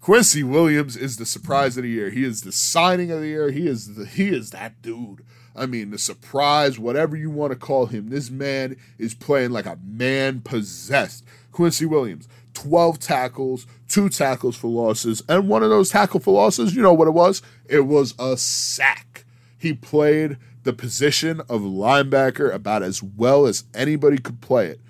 [0.00, 2.10] Quincy Williams is the surprise of the year.
[2.10, 3.50] He is the signing of the year.
[3.50, 5.24] He is the he is that dude.
[5.56, 8.10] I mean, the surprise, whatever you want to call him.
[8.10, 11.24] This man is playing like a man possessed.
[11.52, 16.74] Quincy Williams, 12 tackles, two tackles for losses, and one of those tackle for losses,
[16.74, 17.40] you know what it was?
[17.66, 19.24] It was a sack.
[19.56, 24.80] He played the position of linebacker about as well as anybody could play it.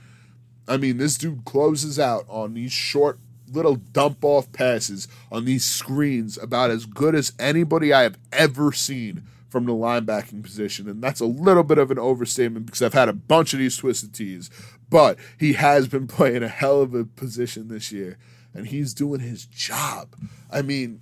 [0.66, 3.18] I mean, this dude closes out on these short
[3.50, 8.72] little dump off passes on these screens about as good as anybody I have ever
[8.72, 10.88] seen from the linebacking position.
[10.88, 13.76] And that's a little bit of an overstatement because I've had a bunch of these
[13.76, 14.50] twisted tees,
[14.90, 18.18] but he has been playing a hell of a position this year
[18.54, 20.08] and he's doing his job.
[20.50, 21.00] I mean,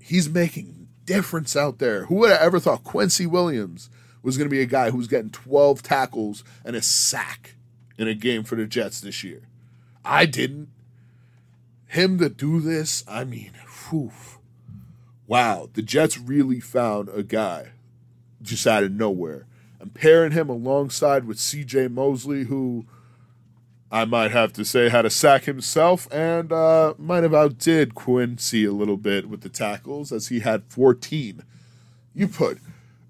[0.00, 2.06] he's making difference out there.
[2.06, 3.90] Who would have ever thought Quincy Williams
[4.22, 7.54] was going to be a guy who's getting 12 tackles and a sack?
[7.98, 9.42] in a game for the Jets this year.
[10.04, 10.68] I didn't.
[11.86, 13.52] Him to do this, I mean,
[13.88, 14.12] whew.
[15.26, 17.70] wow, the Jets really found a guy
[18.42, 19.46] just out of nowhere.
[19.78, 22.86] And pairing him alongside with CJ Mosley, who
[23.94, 28.64] I might have to say had a sack himself and uh, might have outdid Quincy
[28.64, 31.44] a little bit with the tackles as he had 14.
[32.12, 32.58] You put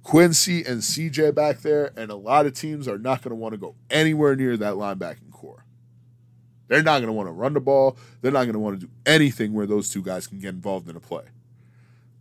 [0.03, 3.55] Quincy and CJ back there, and a lot of teams are not going to want
[3.55, 5.64] to go anywhere near that linebacking core.
[6.68, 7.97] They're not going to want to run the ball.
[8.20, 10.90] They're not going to want to do anything where those two guys can get involved
[10.90, 11.25] in a play.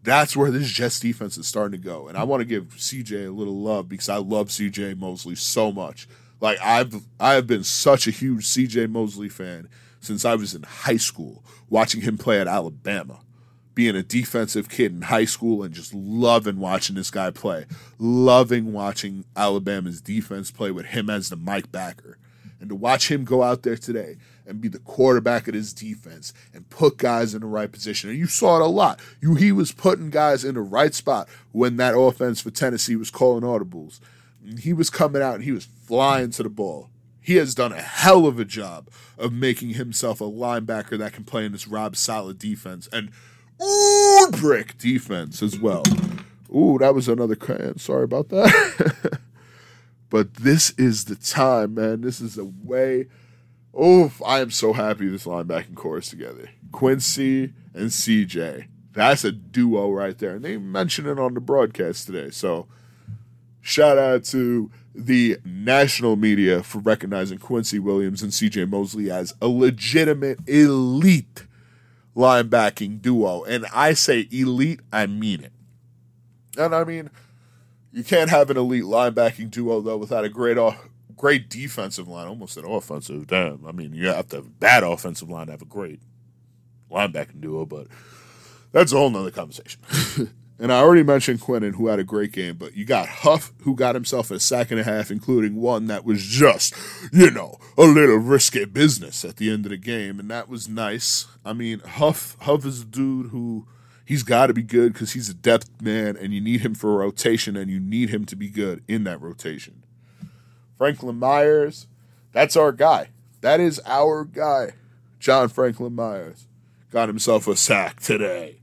[0.03, 2.07] That's where this Jets defense is starting to go.
[2.07, 5.73] And I want to give CJ a little love because I love CJ Mosley so
[5.73, 6.07] much.
[6.39, 9.69] Like I've I have been such a huge CJ Mosley fan
[9.99, 13.19] since I was in high school, watching him play at Alabama
[13.75, 17.65] being a defensive kid in high school and just loving watching this guy play,
[17.97, 22.17] loving watching Alabama's defense play with him as the Mike backer.
[22.59, 24.15] And to watch him go out there today
[24.45, 28.09] and be the quarterback of his defense and put guys in the right position.
[28.09, 29.01] And you saw it a lot.
[29.19, 33.11] You, he was putting guys in the right spot when that offense for Tennessee was
[33.11, 33.99] calling audibles.
[34.59, 36.89] He was coming out and he was flying to the ball.
[37.21, 41.23] He has done a hell of a job of making himself a linebacker that can
[41.23, 42.89] play in this Rob Saleh defense.
[42.91, 43.11] And
[43.61, 45.83] Ooh, brick defense as well.
[46.53, 47.77] Ooh, that was another can.
[47.77, 49.19] Sorry about that.
[50.09, 52.01] but this is the time, man.
[52.01, 53.07] This is the way.
[53.73, 56.49] Oh, I am so happy this linebacking core is together.
[56.71, 58.67] Quincy and CJ.
[58.91, 60.35] That's a duo right there.
[60.35, 62.29] And they mentioned it on the broadcast today.
[62.29, 62.67] So
[63.63, 69.47] shout out to the national media for recognizing Quincy Williams and CJ Mosley as a
[69.47, 71.47] legitimate elite
[72.15, 73.43] linebacking duo.
[73.45, 75.53] And I say elite, I mean it.
[76.57, 77.09] And I mean,
[77.91, 80.57] you can't have an elite linebacking duo though without a great
[81.15, 82.27] great defensive line.
[82.27, 83.27] Almost an offensive.
[83.27, 83.65] Damn.
[83.65, 86.01] I mean, you have to have a bad offensive line to have a great
[86.91, 87.87] linebacking duo, but
[88.73, 89.81] that's a whole nother conversation.
[90.59, 93.75] And I already mentioned Quinnen, who had a great game, but you got Huff, who
[93.75, 96.75] got himself a sack and a half, including one that was just,
[97.11, 100.69] you know, a little risky business at the end of the game, and that was
[100.69, 101.25] nice.
[101.43, 103.67] I mean, Huff, Huff is a dude who
[104.05, 106.93] he's got to be good because he's a depth man, and you need him for
[106.93, 109.83] a rotation, and you need him to be good in that rotation.
[110.77, 111.87] Franklin Myers,
[112.31, 113.09] that's our guy.
[113.41, 114.73] That is our guy.
[115.19, 116.47] John Franklin Myers
[116.91, 118.59] got himself a sack today.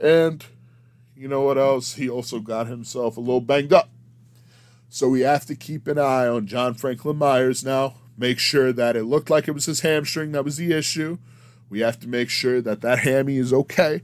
[0.00, 0.44] And
[1.16, 1.94] you know what else?
[1.94, 3.88] He also got himself a little banged up.
[4.88, 7.94] So we have to keep an eye on John Franklin Myers now.
[8.16, 11.18] Make sure that it looked like it was his hamstring that was the issue.
[11.68, 14.02] We have to make sure that that hammy is okay.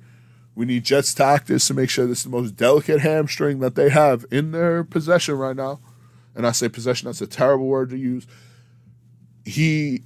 [0.54, 3.88] We need Jets tactics to make sure this is the most delicate hamstring that they
[3.90, 5.80] have in their possession right now.
[6.34, 8.26] and I say possession, that's a terrible word to use.
[9.44, 10.02] He,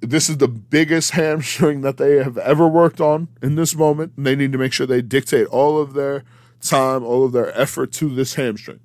[0.00, 4.26] this is the biggest hamstring that they have ever worked on in this moment, and
[4.26, 6.24] they need to make sure they dictate all of their
[6.60, 8.80] time, all of their effort to this hamstring.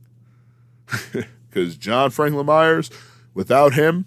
[1.55, 2.91] Because John Franklin Myers,
[3.33, 4.03] without him,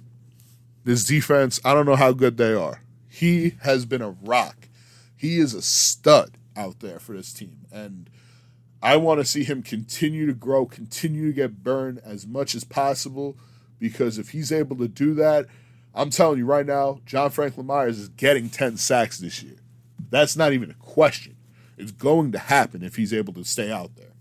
[0.85, 2.83] this defense, I don't know how good they are.
[3.09, 4.68] He has been a rock.
[5.16, 7.61] He is a stud out there for this team.
[7.73, 8.11] And
[8.83, 12.64] I want to see him continue to grow, continue to get burned as much as
[12.64, 13.38] possible.
[13.79, 15.47] Because if he's able to do that,
[15.99, 19.57] I'm telling you right now, John Franklin Myers is getting 10 sacks this year.
[20.11, 21.37] That's not even a question.
[21.77, 24.13] It's going to happen if he's able to stay out there.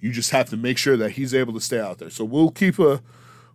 [0.00, 2.10] You just have to make sure that he's able to stay out there.
[2.10, 3.00] So we'll keep a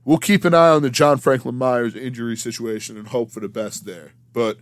[0.06, 3.50] we'll keep an eye on the John Franklin Myers injury situation and hope for the
[3.50, 4.14] best there.
[4.32, 4.58] But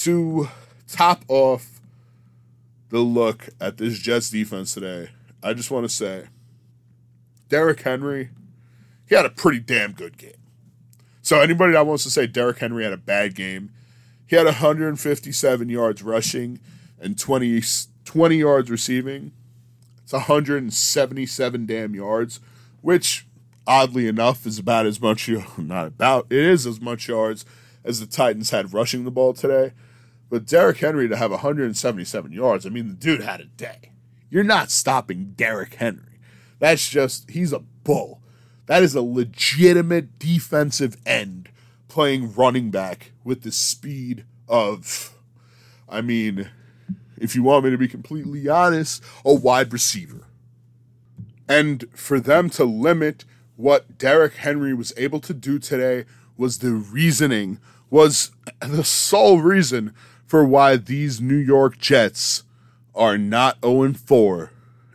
[0.00, 0.50] to
[0.86, 1.80] top off
[2.90, 5.08] the look at this Jets defense today,
[5.42, 6.26] I just want to say
[7.48, 8.30] Derrick Henry,
[9.08, 10.35] he had a pretty damn good game.
[11.26, 13.72] So anybody that wants to say Derrick Henry had a bad game,
[14.28, 16.60] he had 157 yards rushing
[17.00, 17.64] and 20,
[18.04, 19.32] 20 yards receiving.
[20.04, 22.38] It's 177 damn yards,
[22.80, 23.26] which
[23.66, 27.44] oddly enough is about as much not about it is as much yards
[27.82, 29.72] as the Titans had rushing the ball today.
[30.30, 33.90] But Derrick Henry to have 177 yards, I mean the dude had a day.
[34.30, 36.20] You're not stopping Derrick Henry.
[36.60, 38.22] That's just he's a bull.
[38.66, 41.48] That is a legitimate defensive end
[41.88, 45.12] playing running back with the speed of
[45.88, 46.50] I mean
[47.18, 50.26] if you want me to be completely honest, a wide receiver.
[51.48, 53.24] And for them to limit
[53.56, 56.04] what Derrick Henry was able to do today
[56.36, 59.94] was the reasoning, was the sole reason
[60.26, 62.42] for why these New York Jets
[62.94, 64.50] are not 0 4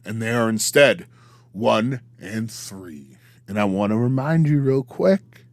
[0.06, 1.08] and they are instead
[1.54, 3.11] 1 and 3.
[3.52, 5.44] And I want to remind you real quick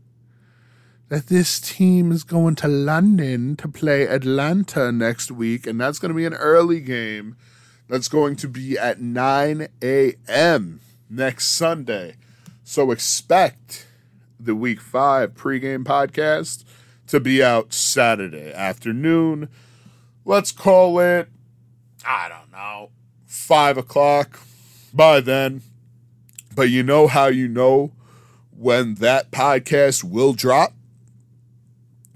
[1.08, 6.10] that this team is going to London to play Atlanta next week, and that's going
[6.10, 7.36] to be an early game.
[7.88, 10.80] That's going to be at 9 a.m.
[11.10, 12.14] next Sunday.
[12.62, 13.88] So expect
[14.38, 16.62] the week five pregame podcast
[17.08, 19.48] to be out Saturday afternoon.
[20.24, 21.28] Let's call it,
[22.06, 22.90] I don't know,
[23.26, 24.38] five o'clock
[24.94, 25.62] by then.
[26.58, 27.92] But you know how you know
[28.50, 30.72] when that podcast will drop?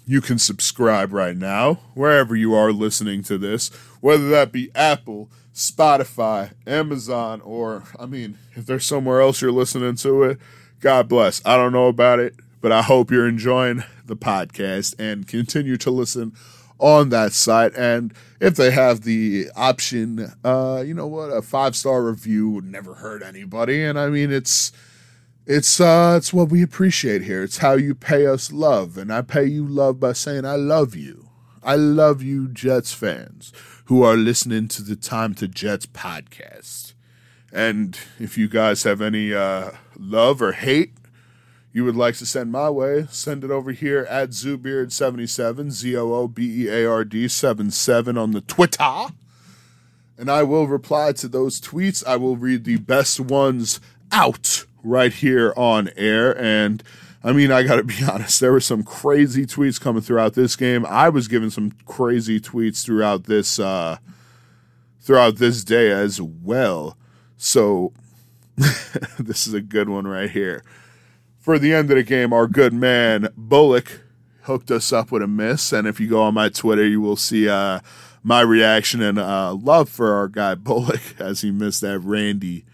[0.04, 3.68] You can subscribe right now, wherever you are listening to this,
[4.00, 9.94] whether that be Apple, Spotify, Amazon, or, I mean, if there's somewhere else you're listening
[9.94, 10.40] to it,
[10.80, 11.40] God bless.
[11.44, 15.90] I don't know about it, but I hope you're enjoying the podcast and continue to
[15.92, 16.32] listen
[16.82, 17.74] on that site.
[17.76, 22.64] And if they have the option, uh, you know what, a five star review would
[22.66, 23.82] never hurt anybody.
[23.82, 24.72] And I mean, it's
[25.46, 27.42] it's uh it's what we appreciate here.
[27.42, 30.94] It's how you pay us love, and I pay you love by saying I love
[30.94, 31.28] you.
[31.62, 33.52] I love you, Jets fans
[33.86, 36.94] who are listening to the Time to Jets podcast.
[37.52, 40.94] And if you guys have any uh, love or hate
[41.72, 46.12] you would like to send my way, send it over here at Zoobeard77, Z O
[46.12, 49.06] O B E A R D 77 on the Twitter.
[50.18, 52.06] And I will reply to those tweets.
[52.06, 53.80] I will read the best ones
[54.12, 56.38] out right here on air.
[56.38, 56.82] And
[57.24, 60.56] I mean, I got to be honest, there were some crazy tweets coming throughout this
[60.56, 60.84] game.
[60.86, 63.96] I was given some crazy tweets throughout this uh
[65.00, 66.96] throughout this day as well.
[67.38, 67.92] So
[69.18, 70.62] this is a good one right here.
[71.42, 74.02] For the end of the game, our good man Bullock
[74.42, 77.16] hooked us up with a miss, and if you go on my Twitter, you will
[77.16, 77.80] see uh,
[78.22, 82.64] my reaction and uh, love for our guy Bullock as he missed that Randy.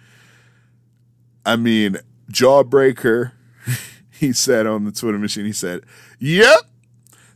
[1.47, 1.97] I mean,
[2.31, 3.33] jawbreaker.
[4.11, 5.81] he said on the Twitter machine, he said,
[6.19, 6.61] "Yep,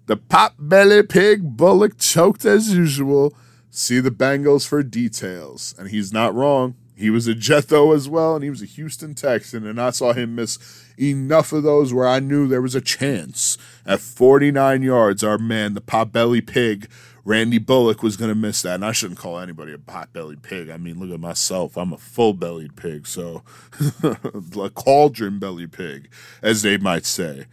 [0.05, 3.35] the pot belly pig Bullock choked as usual."
[3.71, 6.75] See the Bengals for details, and he's not wrong.
[7.03, 9.91] He was a Jet though as well, and he was a Houston Texan, and I
[9.91, 13.59] saw him miss enough of those where I knew there was a chance.
[13.85, 16.89] At 49 yards, our man, the potbelly pig,
[17.25, 18.77] Randy Bullock, was going to miss that.
[18.77, 20.71] And I shouldn't call anybody a potbelly pig.
[20.71, 21.77] I mean, look at myself.
[21.77, 23.43] I'm a full bellied pig, so
[24.05, 26.09] a cauldron belly pig,
[26.41, 27.47] as they might say.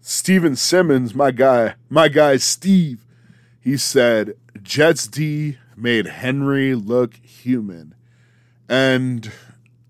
[0.00, 3.04] Steven Simmons, my guy, my guy Steve,
[3.60, 7.95] he said, Jets D made Henry look human.
[8.68, 9.30] And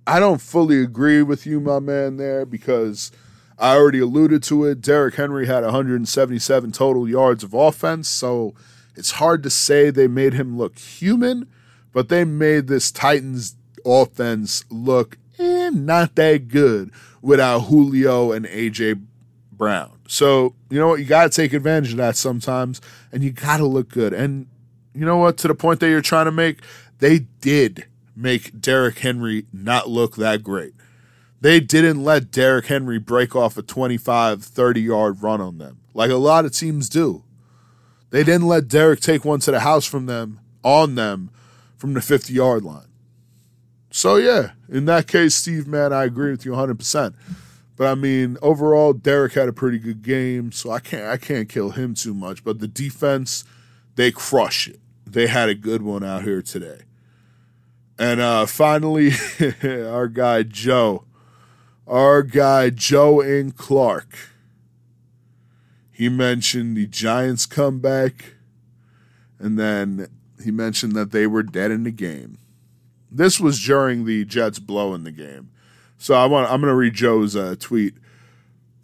[0.07, 3.11] I don't fully agree with you, my man, there because
[3.59, 4.81] I already alluded to it.
[4.81, 8.55] Derrick Henry had 177 total yards of offense, so
[8.95, 11.49] it's hard to say they made him look human,
[11.93, 16.91] but they made this Titans offense look eh, not that good
[17.22, 19.03] without Julio and AJ
[19.53, 19.99] Brown.
[20.09, 21.01] So, you know what?
[21.01, 24.12] You got to take advantage of that sometimes and you got to look good.
[24.12, 24.47] And
[24.95, 25.37] you know what?
[25.39, 26.61] To the point that you're trying to make,
[26.99, 30.74] they did make Derrick Henry not look that great.
[31.40, 36.10] They didn't let Derrick Henry break off a 25, 30 yard run on them like
[36.10, 37.24] a lot of teams do.
[38.10, 41.30] They didn't let Derrick take one to the house from them, on them,
[41.76, 42.86] from the 50 yard line.
[43.90, 47.14] So, yeah, in that case, Steve, man, I agree with you 100%.
[47.76, 51.48] But I mean, overall, Derrick had a pretty good game, so I can't I can't
[51.48, 52.42] kill him too much.
[52.42, 53.44] But the defense,
[53.96, 54.80] they crush it.
[55.06, 56.82] They had a good one out here today.
[57.99, 59.12] And uh, finally,
[59.64, 61.05] our guy Joe,
[61.86, 64.30] our guy Joe and Clark.
[65.90, 68.34] He mentioned the Giants comeback,
[69.38, 70.09] and then
[70.44, 72.38] he mentioned that they were dead in the game.
[73.11, 75.51] This was during the Jets blowing the game.
[75.97, 77.94] So I want I'm going to read Joe's uh, tweet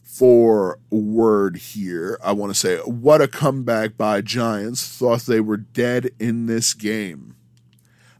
[0.02, 2.18] for word here.
[2.24, 4.86] I want to say what a comeback by Giants.
[4.88, 7.36] Thought they were dead in this game.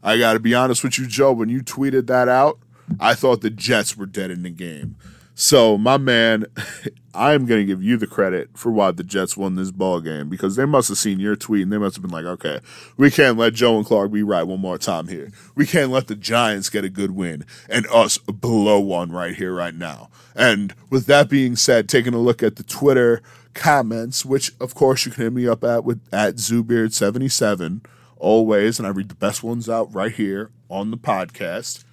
[0.03, 1.31] I got to be honest with you, Joe.
[1.31, 2.59] When you tweeted that out,
[2.99, 4.97] I thought the Jets were dead in the game.
[5.35, 6.45] So, my man,
[7.15, 10.29] I'm going to give you the credit for why the Jets won this ball game
[10.29, 12.59] because they must have seen your tweet and they must have been like, okay,
[12.97, 15.31] we can't let Joe and Clark be right one more time here.
[15.55, 19.53] We can't let the Giants get a good win and us blow one right here,
[19.53, 20.09] right now.
[20.35, 23.21] And with that being said, taking a look at the Twitter
[23.53, 27.85] comments, which of course you can hit me up at with at Zoobeard77
[28.23, 31.83] always, and I read the best ones out right here on the podcast.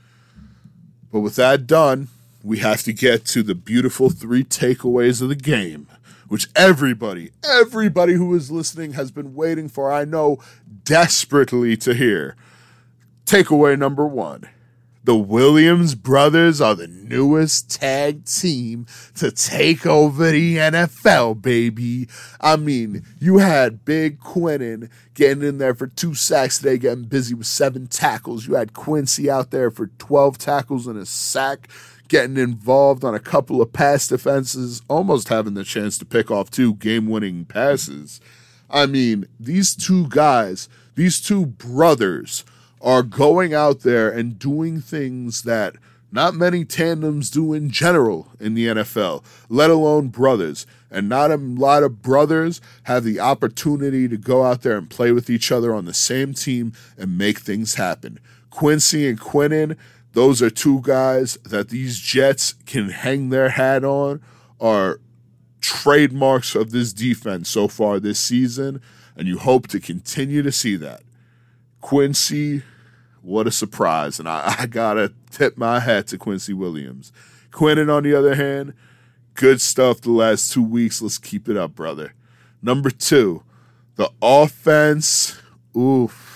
[1.12, 2.09] But with that done,
[2.43, 5.89] we have to get to the beautiful three takeaways of the game,
[6.28, 10.39] which everybody, everybody who is listening has been waiting for, I know,
[10.85, 12.37] desperately to hear.
[13.26, 14.49] Takeaway number one
[15.11, 18.86] the Williams brothers are the newest tag team
[19.16, 22.06] to take over the NFL, baby.
[22.40, 27.34] I mean, you had Big Quinnen getting in there for two sacks today, getting busy
[27.34, 28.46] with seven tackles.
[28.46, 31.66] You had Quincy out there for 12 tackles and a sack
[32.06, 36.52] getting involved on a couple of pass defenses, almost having the chance to pick off
[36.52, 38.20] two game winning passes.
[38.70, 42.44] I mean, these two guys, these two brothers,
[42.81, 45.76] are going out there and doing things that
[46.12, 50.66] not many tandems do in general in the NFL, let alone brothers.
[50.91, 55.12] And not a lot of brothers have the opportunity to go out there and play
[55.12, 58.18] with each other on the same team and make things happen.
[58.51, 59.76] Quincy and Quinnen,
[60.12, 64.20] those are two guys that these Jets can hang their hat on,
[64.61, 65.01] are
[65.61, 68.83] trademarks of this defense so far this season,
[69.16, 71.03] and you hope to continue to see that.
[71.81, 72.62] Quincy,
[73.22, 74.18] what a surprise.
[74.18, 77.12] And I, I gotta tip my hat to Quincy Williams.
[77.50, 78.74] Quinnen, on the other hand,
[79.34, 81.02] good stuff the last two weeks.
[81.02, 82.14] Let's keep it up, brother.
[82.62, 83.42] Number two,
[83.96, 85.40] the offense.
[85.76, 86.30] Oof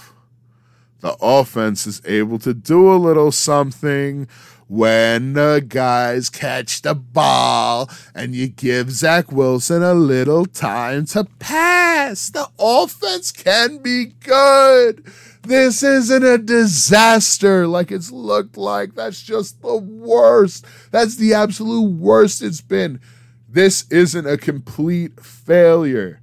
[1.04, 4.26] the offense is able to do a little something
[4.74, 11.22] when the guys catch the ball and you give Zach Wilson a little time to
[11.38, 12.28] pass.
[12.28, 15.06] The offense can be good.
[15.42, 18.96] This isn't a disaster like it's looked like.
[18.96, 20.66] That's just the worst.
[20.90, 23.00] That's the absolute worst it's been.
[23.48, 26.20] This isn't a complete failure.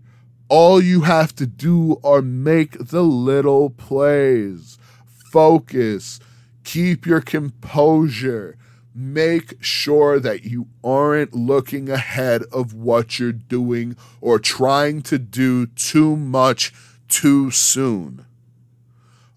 [0.49, 4.77] All you have to do are make the little plays.
[5.31, 6.19] Focus.
[6.63, 8.57] Keep your composure.
[8.93, 15.67] Make sure that you aren't looking ahead of what you're doing or trying to do
[15.67, 16.73] too much
[17.07, 18.25] too soon.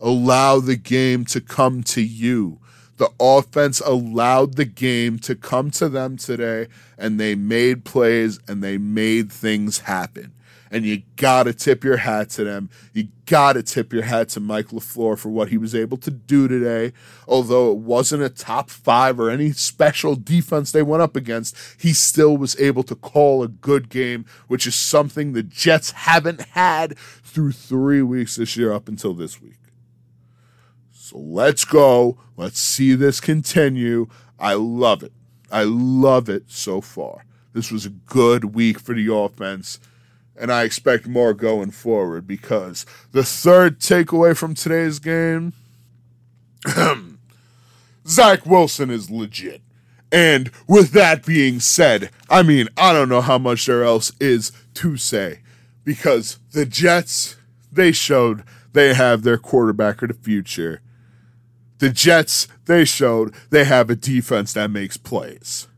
[0.00, 2.58] Allow the game to come to you.
[2.96, 8.62] The offense allowed the game to come to them today, and they made plays and
[8.62, 10.32] they made things happen
[10.74, 12.68] and you got to tip your hat to them.
[12.92, 16.10] You got to tip your hat to Mike LaFleur for what he was able to
[16.10, 16.92] do today.
[17.28, 21.92] Although it wasn't a top five or any special defense they went up against, he
[21.92, 26.98] still was able to call a good game, which is something the Jets haven't had
[26.98, 29.60] through three weeks this year up until this week.
[30.90, 32.18] So let's go.
[32.36, 34.08] Let's see this continue.
[34.40, 35.12] I love it.
[35.52, 37.26] I love it so far.
[37.52, 39.78] This was a good week for the offense
[40.36, 45.52] and I expect more going forward because the third takeaway from today's game
[48.06, 49.62] Zach Wilson is legit.
[50.10, 54.52] And with that being said, I mean, I don't know how much there else is
[54.74, 55.40] to say
[55.82, 57.36] because the Jets,
[57.72, 60.80] they showed they have their quarterback of the future.
[61.78, 65.68] The Jets, they showed they have a defense that makes plays.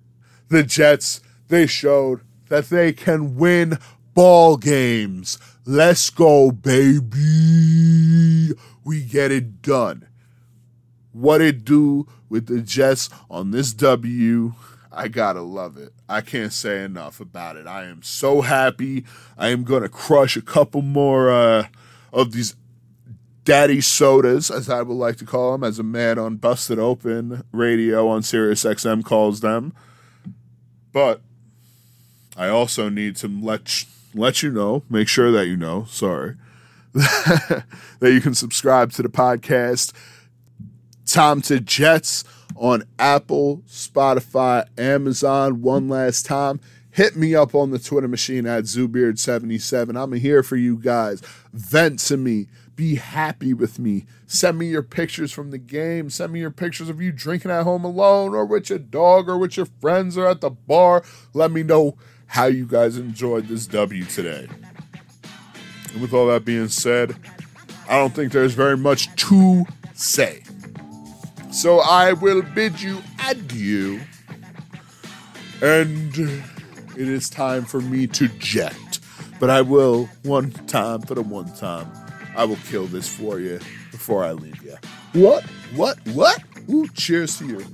[0.48, 3.78] The Jets, they showed that they can win
[4.16, 5.38] ball games.
[5.66, 8.52] Let's go, baby.
[8.82, 10.08] We get it done.
[11.12, 14.54] What it do with the Jets on this W,
[14.90, 15.92] I gotta love it.
[16.08, 17.66] I can't say enough about it.
[17.66, 19.04] I am so happy.
[19.36, 21.66] I am gonna crush a couple more uh,
[22.12, 22.56] of these
[23.44, 27.44] daddy sodas, as I would like to call them, as a man on Busted Open
[27.52, 29.74] radio on Sirius XM calls them.
[30.92, 31.20] But
[32.34, 33.68] I also need to let
[34.16, 36.36] let you know, make sure that you know, sorry,
[36.92, 37.64] that
[38.02, 39.92] you can subscribe to the podcast
[41.06, 42.24] Tom to Jets
[42.56, 45.62] on Apple, Spotify, Amazon.
[45.62, 46.60] One last time,
[46.90, 50.00] hit me up on the Twitter machine at Zoobeard77.
[50.00, 51.22] I'm here for you guys.
[51.52, 52.48] Vent to me.
[52.74, 54.04] Be happy with me.
[54.26, 56.10] Send me your pictures from the game.
[56.10, 59.38] Send me your pictures of you drinking at home alone or with your dog or
[59.38, 61.02] with your friends or at the bar.
[61.32, 61.96] Let me know
[62.26, 64.48] how you guys enjoyed this W today.
[65.92, 67.16] And with all that being said,
[67.88, 69.64] I don't think there's very much to
[69.94, 70.42] say.
[71.50, 74.00] So I will bid you adieu.
[75.62, 78.98] And it is time for me to jet.
[79.40, 81.90] But I will, one time for the one time,
[82.36, 83.58] I will kill this for you
[83.90, 84.76] before I leave you.
[85.14, 85.44] What?
[85.74, 85.98] What?
[86.08, 86.42] What?
[86.68, 87.64] Ooh, cheers to you.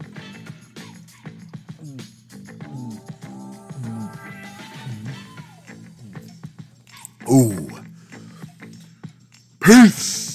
[7.31, 7.69] Ooh.
[9.61, 10.32] Peace.